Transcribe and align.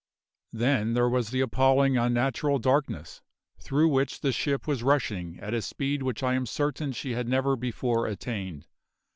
Then 0.51 0.95
there 0.95 1.07
was 1.07 1.29
the 1.29 1.41
appalling 1.41 1.95
unnatural 1.95 2.57
darkness, 2.57 3.21
through 3.59 3.87
which 3.89 4.21
the 4.21 4.31
ship 4.31 4.65
was 4.65 4.81
rushing 4.81 5.39
at 5.39 5.53
a 5.53 5.61
speed 5.61 6.01
which 6.01 6.23
I 6.23 6.33
am 6.33 6.47
certain 6.47 6.91
she 6.91 7.11
had 7.11 7.27
never 7.27 7.55
before 7.55 8.07
attained. 8.07 8.65